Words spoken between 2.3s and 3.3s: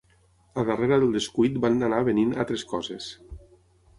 altres coses